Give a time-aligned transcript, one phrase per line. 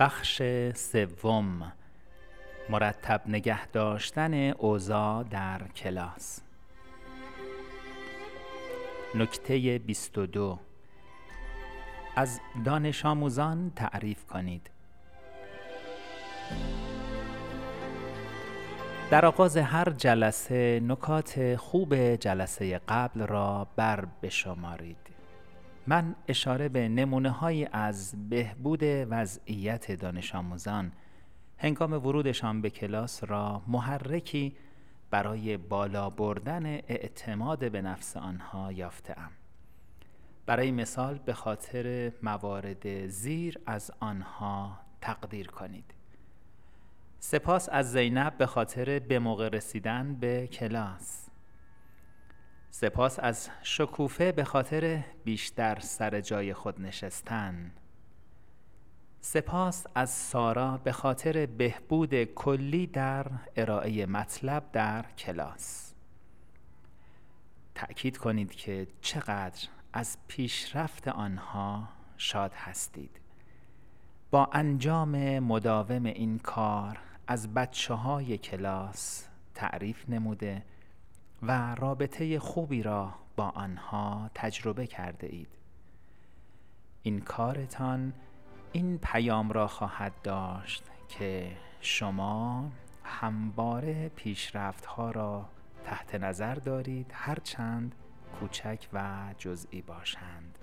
[0.00, 0.42] بخش
[0.74, 1.72] سوم.
[2.68, 6.40] مرتب نگه داشتن اوضاع در کلاس.
[9.14, 10.58] نکته 22
[12.16, 14.70] از دانش آموزان تعریف کنید.
[19.10, 25.15] در آغاز هر جلسه نکات خوب جلسه قبل را بر بشمارید.
[25.86, 30.92] من اشاره به نمونه های از بهبود وضعیت دانش آموزان
[31.58, 34.56] هنگام ورودشان به کلاس را محرکی
[35.10, 39.30] برای بالا بردن اعتماد به نفس آنها یافتم.
[40.46, 45.94] برای مثال به خاطر موارد زیر از آنها تقدیر کنید.
[47.18, 51.25] سپاس از زینب به خاطر به موقع رسیدن به کلاس.
[52.80, 57.72] سپاس از شکوفه به خاطر بیشتر سر جای خود نشستن.
[59.20, 65.94] سپاس از سارا به خاطر بهبود کلی در ارائه مطلب در کلاس
[67.74, 73.20] تأکید کنید که چقدر از پیشرفت آنها شاد هستید
[74.30, 80.62] با انجام مداوم این کار از بچه های کلاس تعریف نموده
[81.42, 85.48] و رابطه خوبی را با آنها تجربه کرده اید.
[87.02, 88.12] این کارتان
[88.72, 92.70] این پیام را خواهد داشت که شما
[93.04, 95.48] همواره پیشرفت ها را
[95.84, 97.94] تحت نظر دارید هرچند
[98.40, 100.58] کوچک و جزئی باشند.